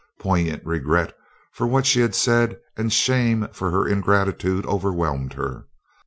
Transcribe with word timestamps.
Poignant 0.19 0.65
regret 0.65 1.15
for 1.51 1.67
what 1.67 1.85
she 1.85 1.99
had 1.99 2.15
said 2.15 2.59
and 2.75 2.91
shame 2.91 3.47
for 3.53 3.69
her 3.69 3.87
ingratitude 3.87 4.65
overwhelmed 4.65 5.33
her. 5.33 5.67